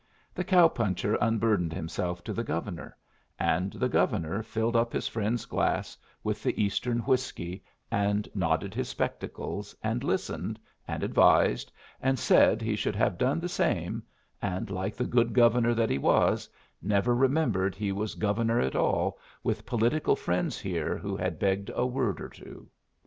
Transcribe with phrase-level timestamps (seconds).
[0.33, 2.97] The cow puncher unburdened himself to the Governor;
[3.37, 8.89] and the Governor filled up his friend's glass with the Eastern whiskey, and nodded his
[8.89, 14.01] spectacles, and listened, and advised, and said he should have done the same,
[14.41, 16.49] and like the good Governor that he was,
[16.81, 21.85] never remembered he was Governor at all with political friends here who had begged a
[21.85, 22.67] word or two.